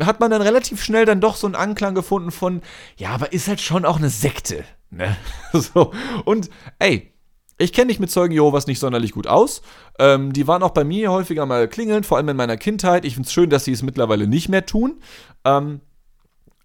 [0.00, 2.60] hat man dann relativ schnell dann doch so einen Anklang gefunden von,
[2.96, 5.16] ja, aber ist halt schon auch eine Sekte, ne?
[5.52, 5.92] so,
[6.24, 7.12] und ey,
[7.58, 9.62] ich kenne mich mit Zeugen Jehovas nicht sonderlich gut aus.
[9.98, 13.06] Ähm, die waren auch bei mir häufiger mal klingelnd, vor allem in meiner Kindheit.
[13.06, 15.00] Ich finde es schön, dass sie es mittlerweile nicht mehr tun.
[15.44, 15.80] Ähm,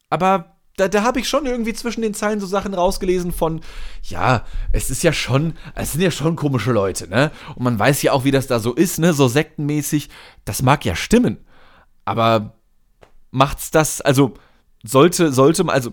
[0.10, 3.62] aber da, da habe ich schon irgendwie zwischen den Zeilen so Sachen rausgelesen von,
[4.04, 7.32] ja, es ist ja schon, es sind ja schon komische Leute, ne?
[7.56, 9.14] Und man weiß ja auch, wie das da so ist, ne?
[9.14, 10.10] So sektenmäßig.
[10.46, 11.38] Das mag ja stimmen.
[12.06, 12.56] Aber
[13.32, 14.34] macht's das, also
[14.84, 15.92] sollte, sollte man, also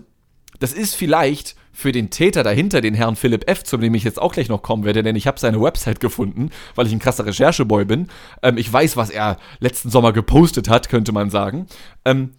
[0.59, 4.21] das ist vielleicht für den Täter dahinter, den Herrn Philipp F., zu dem ich jetzt
[4.21, 7.25] auch gleich noch kommen werde, denn ich habe seine Website gefunden, weil ich ein krasser
[7.25, 8.09] Rechercheboy bin.
[8.43, 11.67] Ähm, ich weiß, was er letzten Sommer gepostet hat, könnte man sagen.
[12.03, 12.31] Ähm,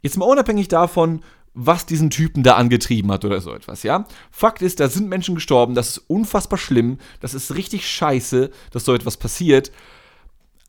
[0.00, 1.22] jetzt mal unabhängig davon,
[1.60, 4.06] was diesen Typen da angetrieben hat oder so etwas, ja?
[4.30, 8.84] Fakt ist, da sind Menschen gestorben, das ist unfassbar schlimm, das ist richtig scheiße, dass
[8.84, 9.72] so etwas passiert.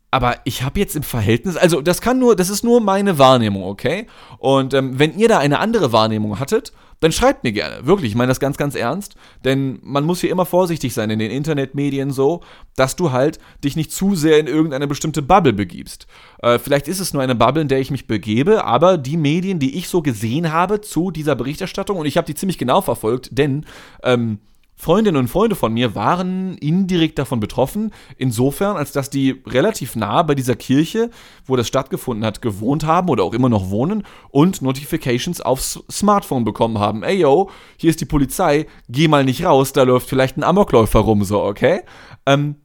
[0.10, 3.64] Aber ich habe jetzt im Verhältnis, also das kann nur, das ist nur meine Wahrnehmung,
[3.64, 4.08] okay?
[4.40, 7.86] Und ähm, wenn ihr da eine andere Wahrnehmung hattet, dann schreibt mir gerne.
[7.86, 9.16] Wirklich, ich meine das ganz, ganz ernst.
[9.46, 12.42] Denn man muss hier immer vorsichtig sein in den Internetmedien so,
[12.76, 16.08] dass du halt dich nicht zu sehr in irgendeine bestimmte Bubble begibst.
[16.42, 19.60] Äh, vielleicht ist es nur eine Bubble, in der ich mich begebe, aber die Medien,
[19.60, 23.30] die ich so gesehen habe zu dieser Berichterstattung, und ich habe die ziemlich genau verfolgt,
[23.32, 23.66] denn
[24.04, 24.40] ähm,
[24.82, 30.24] Freundinnen und Freunde von mir waren indirekt davon betroffen, insofern, als dass die relativ nah
[30.24, 31.10] bei dieser Kirche,
[31.46, 36.46] wo das stattgefunden hat, gewohnt haben oder auch immer noch wohnen und Notifications aufs Smartphone
[36.46, 37.04] bekommen haben.
[37.04, 41.00] Ey yo, hier ist die Polizei, geh mal nicht raus, da läuft vielleicht ein Amokläufer
[41.00, 41.82] rum, so, okay?
[42.26, 42.56] Ähm,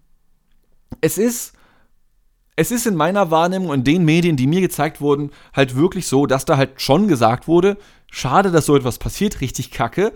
[1.00, 1.55] es ist
[2.57, 6.27] es ist in meiner Wahrnehmung in den Medien, die mir gezeigt wurden, halt wirklich so,
[6.27, 7.77] dass da halt schon gesagt wurde,
[8.09, 10.12] schade, dass so etwas passiert, richtig kacke,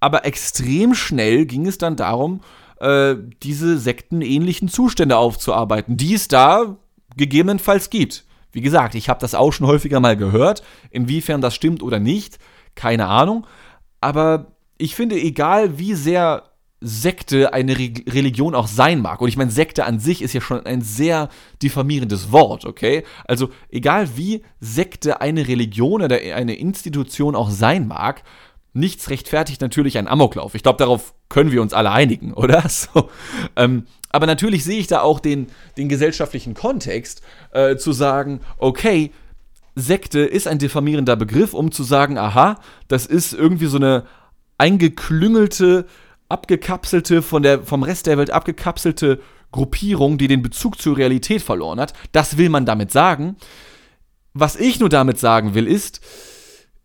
[0.00, 2.40] aber extrem schnell ging es dann darum,
[2.80, 6.76] äh, diese sektenähnlichen Zustände aufzuarbeiten, die es da
[7.16, 8.24] gegebenenfalls gibt.
[8.52, 10.62] Wie gesagt, ich habe das auch schon häufiger mal gehört.
[10.90, 12.38] Inwiefern das stimmt oder nicht,
[12.74, 13.46] keine Ahnung.
[14.00, 16.44] Aber ich finde, egal wie sehr
[16.80, 20.40] Sekte eine Re Religion auch sein mag, und ich meine, Sekte an sich ist ja
[20.40, 21.30] schon ein sehr
[21.62, 23.02] diffamierendes Wort, okay?
[23.26, 28.22] Also egal wie Sekte eine Religion oder eine Institution auch sein mag,
[28.76, 30.54] nichts rechtfertigt natürlich einen Amoklauf.
[30.54, 32.68] Ich glaube, darauf können wir uns alle einigen, oder?
[32.68, 33.10] So,
[33.56, 39.10] ähm, aber natürlich sehe ich da auch den, den gesellschaftlichen Kontext, äh, zu sagen, okay,
[39.74, 44.04] Sekte ist ein diffamierender Begriff, um zu sagen, aha, das ist irgendwie so eine
[44.56, 45.86] eingeklüngelte,
[46.28, 49.20] abgekapselte, von der, vom Rest der Welt abgekapselte
[49.52, 51.92] Gruppierung, die den Bezug zur Realität verloren hat.
[52.12, 53.36] Das will man damit sagen.
[54.32, 56.00] Was ich nur damit sagen will, ist,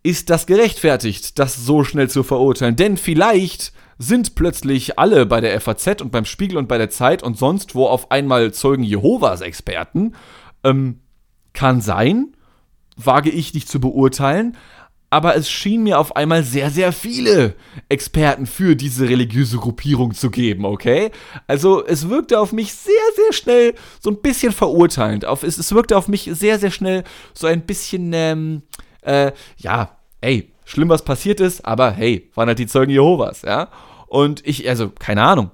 [0.03, 2.75] ist das gerechtfertigt, das so schnell zu verurteilen?
[2.75, 7.21] Denn vielleicht sind plötzlich alle bei der FAZ und beim Spiegel und bei der Zeit
[7.21, 10.15] und sonst wo auf einmal Zeugen Jehovas Experten.
[10.63, 10.99] Ähm,
[11.53, 12.35] kann sein,
[12.95, 14.57] wage ich nicht zu beurteilen,
[15.09, 17.55] aber es schien mir auf einmal sehr, sehr viele
[17.89, 21.11] Experten für diese religiöse Gruppierung zu geben, okay?
[21.47, 25.25] Also es wirkte auf mich sehr, sehr schnell so ein bisschen verurteilend.
[25.25, 28.63] Auf, es, es wirkte auf mich sehr, sehr schnell so ein bisschen, ähm,
[29.01, 33.69] äh, ja, ey, schlimm, was passiert ist, aber hey, waren halt die Zeugen Jehovas, ja.
[34.07, 35.51] Und ich, also, keine Ahnung.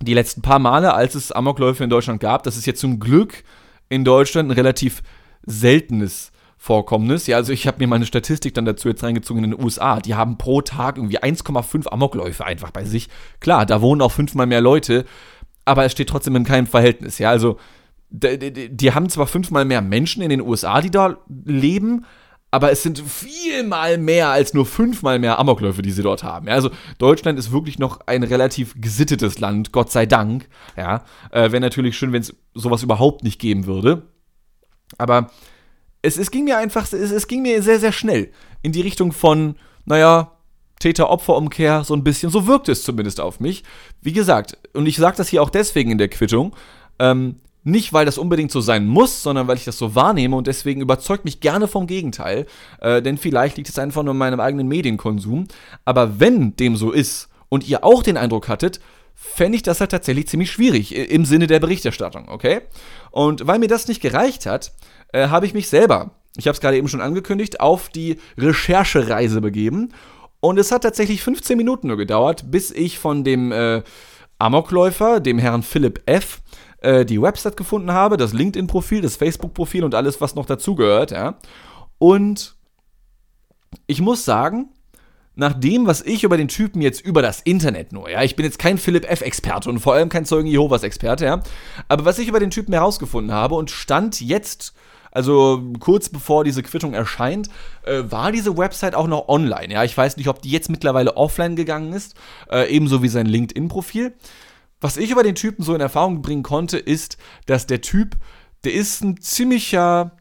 [0.00, 3.42] Die letzten paar Male, als es Amokläufe in Deutschland gab, das ist jetzt zum Glück
[3.88, 5.02] in Deutschland ein relativ
[5.44, 7.26] seltenes Vorkommnis.
[7.26, 10.00] Ja, also ich habe mir meine Statistik dann dazu jetzt reingezogen in den USA.
[10.00, 13.08] Die haben pro Tag irgendwie 1,5 Amokläufe einfach bei sich.
[13.40, 15.04] Klar, da wohnen auch fünfmal mehr Leute,
[15.64, 17.18] aber es steht trotzdem in keinem Verhältnis.
[17.18, 17.58] Ja, also
[18.10, 22.04] die, die, die haben zwar fünfmal mehr Menschen in den USA, die da leben,
[22.50, 26.48] aber es sind vielmal mehr als nur fünfmal mehr Amokläufe, die sie dort haben.
[26.48, 30.48] Also Deutschland ist wirklich noch ein relativ gesittetes Land, Gott sei Dank.
[30.76, 34.02] Ja, äh, wäre natürlich schön, wenn es sowas überhaupt nicht geben würde.
[34.96, 35.30] Aber
[36.00, 38.32] es, es ging mir einfach, es, es ging mir sehr, sehr schnell
[38.62, 40.32] in die Richtung von, naja,
[40.80, 42.30] Täter-Opfer-Umkehr, so ein bisschen.
[42.30, 43.64] So wirkt es zumindest auf mich.
[44.00, 46.54] Wie gesagt, und ich sage das hier auch deswegen in der Quittung,
[46.98, 47.36] ähm,
[47.68, 50.80] nicht, weil das unbedingt so sein muss, sondern weil ich das so wahrnehme und deswegen
[50.80, 52.46] überzeugt mich gerne vom Gegenteil.
[52.80, 55.46] Äh, denn vielleicht liegt es einfach nur in meinem eigenen Medienkonsum.
[55.84, 58.80] Aber wenn dem so ist und ihr auch den Eindruck hattet,
[59.14, 62.60] fände ich das halt tatsächlich ziemlich schwierig im Sinne der Berichterstattung, okay?
[63.10, 64.72] Und weil mir das nicht gereicht hat,
[65.12, 69.40] äh, habe ich mich selber, ich habe es gerade eben schon angekündigt, auf die Recherchereise
[69.40, 69.92] begeben.
[70.40, 73.82] Und es hat tatsächlich 15 Minuten nur gedauert, bis ich von dem äh,
[74.38, 76.40] Amokläufer, dem Herrn Philipp F.,
[76.80, 81.38] äh, die Website gefunden habe, das LinkedIn-Profil, das Facebook-Profil und alles, was noch dazugehört, ja.
[81.98, 82.56] Und
[83.86, 84.70] ich muss sagen,
[85.34, 88.44] nach dem, was ich über den Typen jetzt über das Internet nur, ja, ich bin
[88.44, 91.40] jetzt kein Philipp F-Experte und vor allem kein Zeugen Jehovas Experte, ja,
[91.88, 94.74] aber was ich über den Typen herausgefunden habe und stand jetzt,
[95.12, 97.48] also kurz bevor diese Quittung erscheint,
[97.84, 101.16] äh, war diese Website auch noch online, ja, ich weiß nicht, ob die jetzt mittlerweile
[101.16, 102.16] offline gegangen ist,
[102.50, 104.14] äh, ebenso wie sein LinkedIn-Profil.
[104.80, 108.16] Was ich über den Typen so in Erfahrung bringen konnte, ist, dass der Typ,
[108.64, 110.12] der ist ein ziemlicher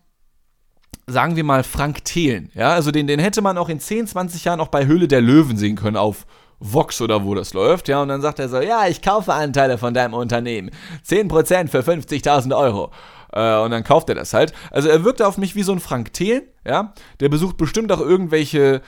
[1.10, 2.52] sagen wir mal, Frank Thelen.
[2.54, 5.22] Ja, also den, den hätte man auch in 10, 20 Jahren auch bei Höhle der
[5.22, 6.26] Löwen sehen können auf
[6.60, 7.88] Vox oder wo das läuft.
[7.88, 10.72] Ja, und dann sagt er so, ja, ich kaufe Anteile von deinem Unternehmen.
[11.08, 12.92] 10% für 50.000 Euro.
[13.32, 14.54] Äh, und dann kauft er das halt.
[14.72, 16.44] Also er wirkte auf mich wie so ein Frank Thelen.
[16.66, 18.82] Ja, der besucht bestimmt auch irgendwelche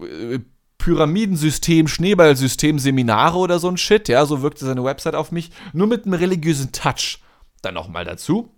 [0.00, 0.38] äh,
[0.80, 4.08] Pyramidensystem, Schneeballsystem, Seminare oder so ein Shit.
[4.08, 5.50] Ja, so wirkte seine Website auf mich.
[5.72, 7.20] Nur mit einem religiösen Touch.
[7.62, 8.50] Dann nochmal dazu.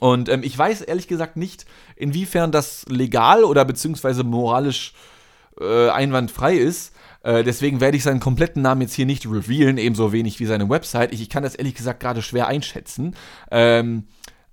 [0.00, 4.94] Und ähm, ich weiß ehrlich gesagt nicht, inwiefern das legal oder beziehungsweise moralisch
[5.60, 6.94] äh, einwandfrei ist.
[7.22, 10.68] Äh, deswegen werde ich seinen kompletten Namen jetzt hier nicht revealen, ebenso wenig wie seine
[10.68, 11.12] Website.
[11.12, 13.14] Ich, ich kann das ehrlich gesagt gerade schwer einschätzen.
[13.50, 14.08] Ähm,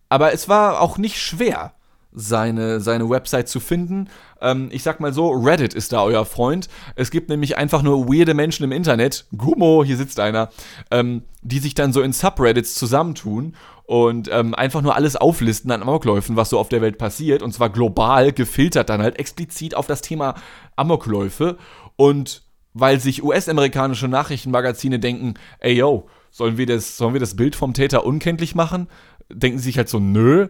[0.10, 1.74] aber es war auch nicht schwer,
[2.14, 4.10] seine, seine Website zu finden.
[4.42, 6.70] Ähm, ich sag mal so, Reddit ist da euer Freund.
[6.96, 10.50] Es gibt nämlich einfach nur weirde Menschen im Internet, Gummo, hier sitzt einer,
[10.92, 15.82] ähm, die sich dann so in Subreddits zusammentun und ähm, einfach nur alles auflisten an
[15.82, 17.42] Amokläufen, was so auf der Welt passiert.
[17.42, 20.36] Und zwar global, gefiltert dann halt explizit auf das Thema
[20.76, 21.58] Amokläufe.
[21.96, 27.56] Und weil sich US-amerikanische Nachrichtenmagazine denken, ey yo, sollen wir, das, sollen wir das Bild
[27.56, 28.88] vom Täter unkenntlich machen?
[29.32, 30.48] Denken sie sich halt so, nö.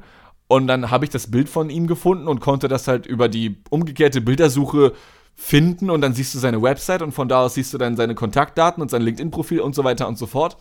[0.48, 3.58] Und dann habe ich das Bild von ihm gefunden und konnte das halt über die
[3.70, 4.94] umgekehrte Bildersuche
[5.36, 8.14] finden und dann siehst du seine Website und von da aus siehst du dann seine
[8.14, 10.58] Kontaktdaten und sein LinkedIn-Profil und so weiter und so fort.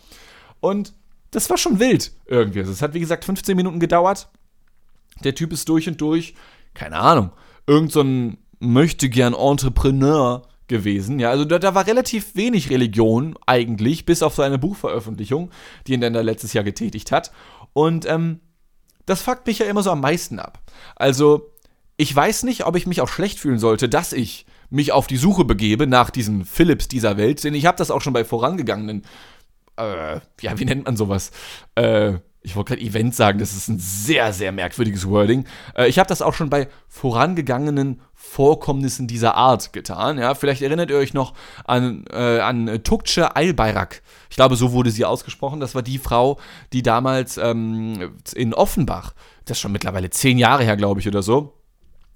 [0.61, 0.95] Und
[1.31, 2.61] das war schon wild irgendwie.
[2.61, 4.29] Also es hat, wie gesagt, 15 Minuten gedauert.
[5.25, 6.35] Der Typ ist durch und durch,
[6.75, 7.33] keine Ahnung,
[7.67, 11.19] irgend so ein möchte gern Entrepreneur gewesen.
[11.19, 15.51] Ja, also da, da, war relativ wenig Religion eigentlich, bis auf seine Buchveröffentlichung,
[15.87, 17.33] die ihn dann da letztes Jahr getätigt hat.
[17.73, 18.41] Und ähm,
[19.07, 20.61] das fuckt mich ja immer so am meisten ab.
[20.97, 21.51] Also,
[21.97, 25.19] ich weiß nicht, ob ich mich auch schlecht fühlen sollte, dass ich mich auf die
[25.19, 29.05] Suche begebe nach diesen Philips dieser Welt, denn ich habe das auch schon bei vorangegangenen
[29.77, 31.31] äh, ja, wie nennt man sowas?
[31.75, 35.45] Äh, ich wollte gerade Event sagen, das ist ein sehr, sehr merkwürdiges Wording.
[35.77, 40.19] Äh, ich habe das auch schon bei vorangegangenen Vorkommnissen dieser Art getan.
[40.19, 44.03] Ja, vielleicht erinnert ihr euch noch an, äh, an Tukce Albayrak.
[44.31, 45.61] Ich glaube, so wurde sie ausgesprochen.
[45.61, 46.39] Das war die Frau,
[46.73, 51.23] die damals ähm, in Offenbach, das ist schon mittlerweile zehn Jahre her, glaube ich, oder
[51.23, 51.55] so,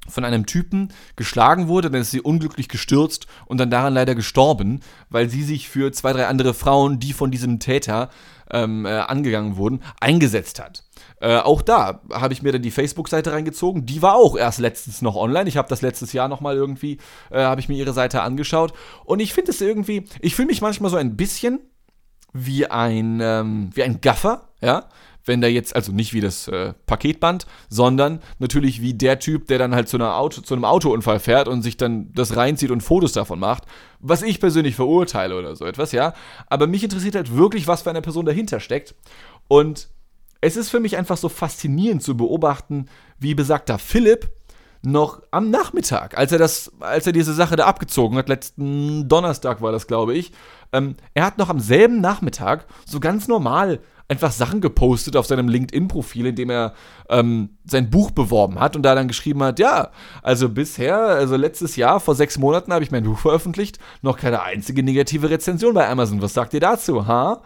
[0.09, 4.81] von einem Typen geschlagen wurde, dann ist sie unglücklich gestürzt und dann daran leider gestorben,
[5.11, 8.11] weil sie sich für zwei, drei andere Frauen, die von diesem Täter
[8.51, 10.85] ähm, äh, angegangen wurden, eingesetzt hat.
[11.21, 13.87] Äh, auch da habe ich mir dann die Facebook-Seite reingezogen.
[13.87, 15.49] Die war auch erst letztens noch online.
[15.49, 16.99] Ich habe das letztes Jahr noch mal irgendwie,
[17.31, 18.73] äh, habe ich mir ihre Seite angeschaut.
[19.05, 21.61] Und ich finde es irgendwie, ich fühle mich manchmal so ein bisschen
[22.33, 24.89] wie ein, ähm, wie ein Gaffer, ja,
[25.27, 29.59] wenn der jetzt, also nicht wie das äh, Paketband, sondern natürlich wie der Typ, der
[29.59, 32.83] dann halt zu, einer Auto, zu einem Autounfall fährt und sich dann das reinzieht und
[32.83, 33.65] Fotos davon macht,
[34.01, 36.15] was ich persönlich verurteile oder so etwas, ja.
[36.49, 38.95] Aber mich interessiert halt wirklich, was für eine Person dahinter steckt.
[39.49, 39.89] Und
[40.41, 42.87] es ist für mich einfach so faszinierend zu beobachten,
[43.19, 44.31] wie besagter Philipp
[44.83, 49.61] noch am Nachmittag, als er das, als er diese Sache da abgezogen hat, letzten Donnerstag
[49.61, 50.33] war das, glaube ich,
[50.73, 55.49] ähm, er hat noch am selben Nachmittag so ganz normal einfach Sachen gepostet auf seinem
[55.49, 56.75] LinkedIn-Profil, in dem er
[57.09, 59.91] ähm, sein Buch beworben hat und da dann geschrieben hat, ja,
[60.23, 64.43] also bisher, also letztes Jahr, vor sechs Monaten habe ich mein Buch veröffentlicht, noch keine
[64.43, 66.23] einzige negative Rezension bei Amazon.
[66.23, 67.43] Was sagt ihr dazu, ha?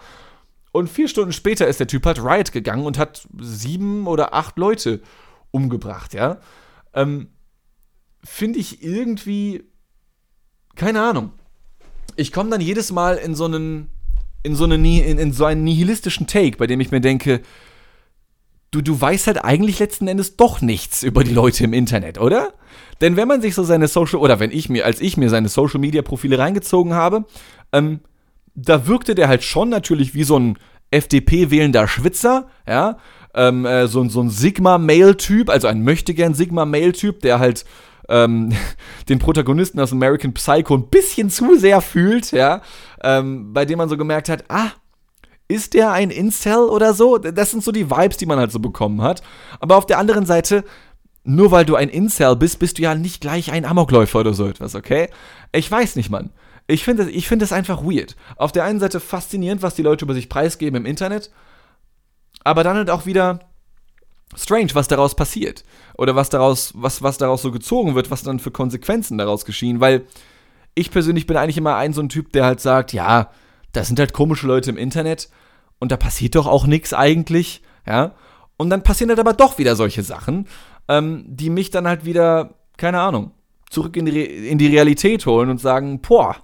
[0.73, 4.59] Und vier Stunden später ist der Typ halt Riot gegangen und hat sieben oder acht
[4.59, 5.01] Leute
[5.51, 6.38] umgebracht, ja.
[6.94, 7.29] Ähm,
[8.23, 9.64] Finde ich irgendwie,
[10.77, 11.33] keine Ahnung.
[12.16, 13.88] Ich komme dann jedes Mal in so einen
[14.42, 17.42] in so, eine, in, in so einen nihilistischen Take, bei dem ich mir denke,
[18.70, 22.53] du, du weißt halt eigentlich letzten Endes doch nichts über die Leute im Internet, oder?
[23.00, 25.48] Denn wenn man sich so seine Social, oder wenn ich mir, als ich mir seine
[25.48, 27.24] Social Media Profile reingezogen habe,
[27.72, 28.00] ähm,
[28.55, 30.59] da wirkte der halt schon natürlich wie so ein
[30.90, 32.98] FDP-wählender Schwitzer, ja,
[33.35, 37.64] ähm, äh, so, so ein Sigma-Male-Typ, also ein möchtegern Sigma-Male-Typ, der halt
[38.09, 38.53] ähm,
[39.09, 42.61] den Protagonisten aus American Psycho ein bisschen zu sehr fühlt, ja,
[43.02, 44.70] ähm, bei dem man so gemerkt hat, ah,
[45.48, 47.18] ist der ein Incel oder so?
[47.18, 49.22] Das sind so die Vibes, die man halt so bekommen hat.
[49.58, 50.64] Aber auf der anderen Seite,
[51.24, 54.46] nur weil du ein Incel bist, bist du ja nicht gleich ein Amokläufer oder so
[54.46, 55.08] etwas, okay?
[55.52, 56.30] Ich weiß nicht, Mann.
[56.66, 58.14] Ich finde ich find das einfach weird.
[58.36, 61.30] Auf der einen Seite faszinierend, was die Leute über sich preisgeben im Internet,
[62.44, 63.40] aber dann halt auch wieder
[64.36, 65.64] strange, was daraus passiert.
[65.98, 69.80] Oder was daraus, was, was daraus so gezogen wird, was dann für Konsequenzen daraus geschehen.
[69.80, 70.06] Weil
[70.74, 73.30] ich persönlich bin eigentlich immer ein so ein Typ, der halt sagt, ja,
[73.72, 75.28] das sind halt komische Leute im Internet
[75.78, 78.12] und da passiert doch auch nichts eigentlich, ja.
[78.56, 80.46] Und dann passieren halt aber doch wieder solche Sachen,
[80.88, 83.33] ähm, die mich dann halt wieder, keine Ahnung,
[83.70, 86.37] zurück in die, Re in die Realität holen und sagen, boah,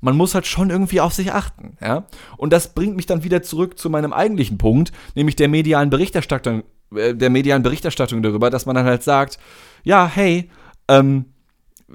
[0.00, 2.04] man muss halt schon irgendwie auf sich achten, ja.
[2.36, 6.64] Und das bringt mich dann wieder zurück zu meinem eigentlichen Punkt, nämlich der medialen Berichterstattung,
[6.94, 9.38] äh, der medialen Berichterstattung darüber, dass man dann halt sagt,
[9.84, 10.50] ja, hey,
[10.88, 11.26] ähm,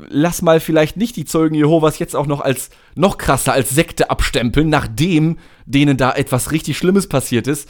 [0.10, 4.10] lass mal vielleicht nicht die Zeugen Jehovas jetzt auch noch als noch krasser als Sekte
[4.10, 7.69] abstempeln, nachdem denen da etwas richtig Schlimmes passiert ist.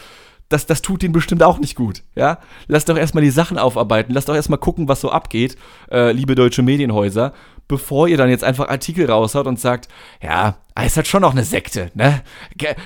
[0.50, 2.40] Das, das tut denen bestimmt auch nicht gut, ja?
[2.68, 5.58] Lass doch erstmal die Sachen aufarbeiten, lass doch erstmal gucken, was so abgeht,
[5.92, 7.34] äh, liebe deutsche Medienhäuser,
[7.68, 9.90] bevor ihr dann jetzt einfach Artikel raushaut und sagt,
[10.22, 12.22] ja, ist halt schon noch eine Sekte, ne?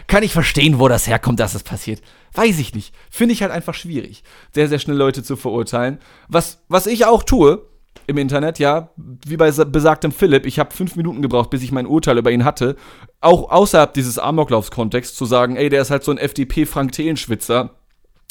[0.08, 2.02] Kann ich verstehen, wo das herkommt, dass es das passiert.
[2.34, 2.96] Weiß ich nicht.
[3.12, 4.24] Finde ich halt einfach schwierig,
[4.56, 6.00] sehr, sehr schnell Leute zu verurteilen.
[6.30, 7.64] Was, was ich auch tue,
[8.08, 11.86] im Internet, ja, wie bei besagtem Philipp, ich habe fünf Minuten gebraucht, bis ich mein
[11.86, 12.76] Urteil über ihn hatte,
[13.20, 17.72] auch außerhalb dieses Amoklaufskontexts zu sagen, ey, der ist halt so ein FDP-Frank Thelen-Schwitzer,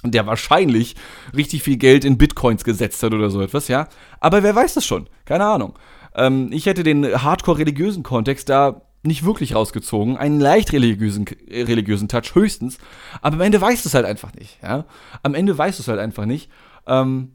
[0.05, 0.97] der wahrscheinlich
[1.35, 3.89] richtig viel Geld in Bitcoins gesetzt hat oder so etwas, ja.
[4.19, 5.09] Aber wer weiß das schon?
[5.25, 5.79] Keine Ahnung.
[6.15, 12.35] Ähm, ich hätte den hardcore-religiösen Kontext da nicht wirklich rausgezogen, einen leicht religiösen, religiösen Touch
[12.35, 12.79] höchstens,
[13.23, 14.85] aber am Ende weißt du es halt einfach nicht, ja.
[15.23, 16.51] Am Ende weißt du es halt einfach nicht.
[16.87, 17.33] Ähm,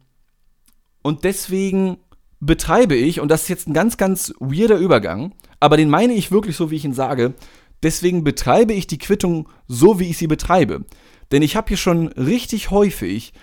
[1.01, 1.97] und deswegen
[2.39, 6.31] betreibe ich, und das ist jetzt ein ganz, ganz weirder Übergang, aber den meine ich
[6.31, 7.33] wirklich so, wie ich ihn sage,
[7.81, 10.85] deswegen betreibe ich die Quittung so, wie ich sie betreibe.
[11.31, 13.33] Denn ich habe hier schon richtig häufig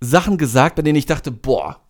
[0.00, 1.80] Sachen gesagt, bei denen ich dachte, boah,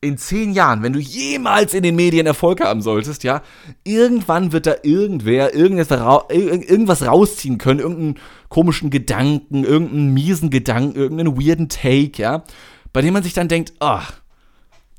[0.00, 3.42] in zehn Jahren, wenn du jemals in den Medien Erfolg haben solltest, ja,
[3.82, 11.68] irgendwann wird da irgendwer irgendwas, rausziehen können, irgendeinen komischen Gedanken, irgendeinen miesen Gedanken, irgendeinen weirden
[11.68, 12.44] Take, ja,
[12.92, 14.25] bei dem man sich dann denkt, ach, oh,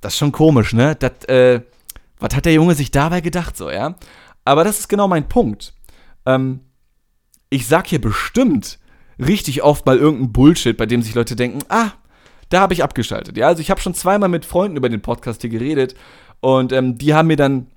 [0.02, 0.96] das ist schon komisch, ne?
[0.96, 1.62] Das, äh,
[2.20, 3.96] was hat der Junge sich dabei gedacht, so, ja?
[4.46, 5.74] Aber das ist genau mein Punkt.
[6.26, 6.62] Ähm,
[7.50, 8.80] ich sag hier bestimmt
[9.20, 11.92] richtig oft mal irgendeinen Bullshit, bei dem sich Leute denken, ah,
[12.50, 13.38] da habe ich abgeschaltet.
[13.38, 15.96] Ja, also ich habe schon zweimal mit Freunden über den Podcast hier geredet
[16.40, 17.68] und ähm, die haben mir dann,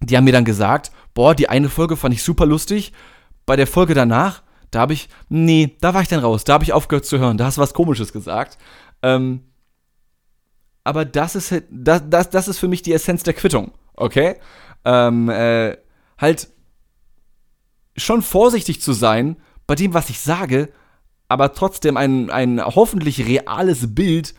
[0.00, 2.92] die haben mir dann gesagt, boah, die eine Folge fand ich super lustig.
[3.46, 6.64] Bei der Folge danach, da habe ich, nee, da war ich dann raus, da habe
[6.64, 8.58] ich aufgehört zu hören, da hast du was Komisches gesagt.
[9.02, 9.42] Ähm,
[10.84, 14.36] aber das ist halt, das, das, das ist für mich die Essenz der Quittung, okay?
[14.84, 15.76] Ähm, äh,
[16.18, 16.48] halt
[17.96, 20.70] schon vorsichtig zu sein bei dem, was ich sage,
[21.28, 24.34] aber trotzdem ein, ein hoffentlich reales Bild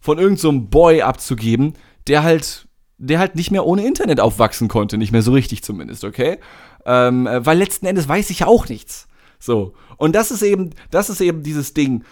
[0.00, 1.74] von irgendeinem so Boy abzugeben,
[2.06, 6.04] der halt, der halt nicht mehr ohne Internet aufwachsen konnte, nicht mehr so richtig zumindest,
[6.04, 6.38] okay?
[6.84, 9.08] Ähm, äh, weil letzten Endes weiß ich ja auch nichts.
[9.38, 9.74] So.
[9.96, 12.04] Und das ist eben, das ist eben dieses Ding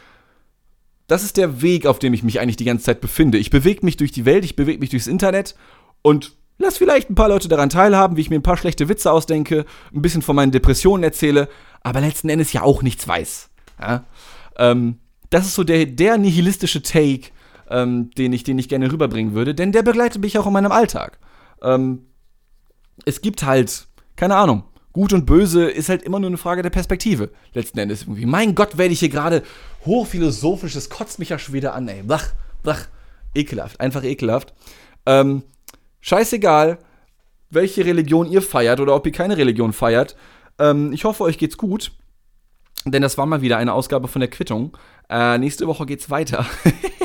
[1.07, 3.39] das ist der Weg, auf dem ich mich eigentlich die ganze Zeit befinde.
[3.39, 5.55] Ich bewege mich durch die Welt, ich bewege mich durchs Internet
[6.03, 9.13] und lass vielleicht ein paar Leute daran teilhaben, wie ich mir ein paar schlechte Witze
[9.13, 11.49] ausdenke, ein bisschen von meinen Depressionen erzähle,
[11.83, 13.51] aber letzten Endes ja auch nichts weiß.
[13.81, 14.05] Ja?
[14.57, 14.99] Ähm,
[15.31, 17.31] das ist so der, der nihilistische Take,
[17.69, 20.73] ähm, den, ich, den ich gerne rüberbringen würde, denn der begleitet mich auch in meinem
[20.73, 21.19] Alltag.
[21.63, 22.07] Ähm,
[23.05, 24.65] es gibt halt, keine Ahnung,
[24.95, 27.31] Gut und Böse ist halt immer nur eine Frage der Perspektive.
[27.53, 28.27] Letzten Endes irgendwie.
[28.27, 29.43] Mein Gott, werde ich hier gerade
[29.85, 32.05] hochphilosophisch, das kotzt mich ja schon wieder an, ey.
[32.05, 32.29] Blach,
[32.63, 32.87] blach.
[33.35, 34.55] Ekelhaft, einfach ekelhaft.
[35.05, 35.43] Ähm,
[36.01, 36.79] scheißegal,
[37.51, 40.15] welche Religion ihr feiert oder ob ihr keine Religion feiert.
[40.61, 41.91] Ähm, ich hoffe, euch geht's gut.
[42.85, 44.77] Denn das war mal wieder eine Ausgabe von der Quittung.
[45.11, 46.47] Äh, nächste Woche geht's weiter.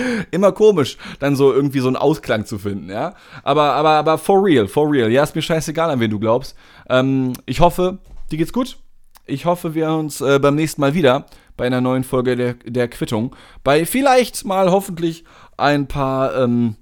[0.30, 3.14] Immer komisch, dann so irgendwie so einen Ausklang zu finden, ja.
[3.42, 5.10] Aber, aber, aber for real, for real.
[5.10, 6.56] Ja, ist mir scheißegal, an wen du glaubst.
[6.88, 7.98] Ähm, ich hoffe,
[8.30, 8.78] dir geht's gut.
[9.26, 12.88] Ich hoffe, wir uns äh, beim nächsten Mal wieder bei einer neuen Folge der, der
[12.88, 13.36] Quittung.
[13.62, 15.24] Bei vielleicht mal hoffentlich
[15.58, 16.76] ein paar, ähm,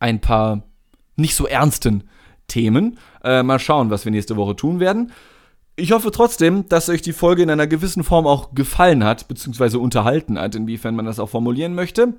[0.00, 0.62] ein paar
[1.14, 2.08] nicht so ernsten
[2.48, 2.98] Themen.
[3.22, 5.12] Äh, mal schauen, was wir nächste Woche tun werden.
[5.78, 9.78] Ich hoffe trotzdem, dass euch die Folge in einer gewissen Form auch gefallen hat, beziehungsweise
[9.78, 12.14] unterhalten hat, inwiefern man das auch formulieren möchte.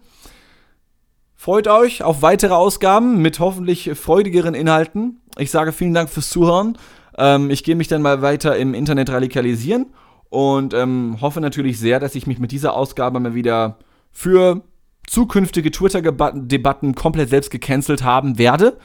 [1.35, 5.21] Freut euch auf weitere Ausgaben mit hoffentlich freudigeren Inhalten.
[5.39, 6.77] Ich sage vielen Dank fürs Zuhören.
[7.17, 9.87] Ähm, ich gehe mich dann mal weiter im Internet radikalisieren
[10.29, 13.79] und ähm, hoffe natürlich sehr, dass ich mich mit dieser Ausgabe mal wieder
[14.11, 14.61] für
[15.07, 18.77] zukünftige Twitter-Debatten komplett selbst gecancelt haben werde.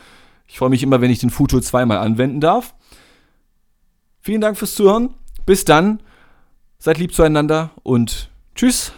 [0.47, 2.75] Ich freue mich immer, wenn ich den Futur zweimal anwenden darf.
[4.23, 5.15] Vielen Dank fürs Zuhören.
[5.47, 6.01] Bis dann.
[6.79, 8.93] Seid lieb zueinander und tschüss.